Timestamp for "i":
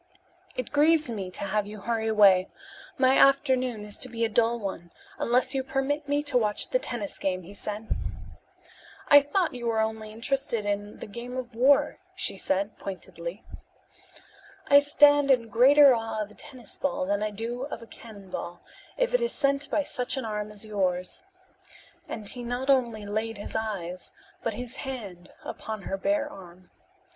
9.09-9.21, 14.67-14.79, 17.21-17.29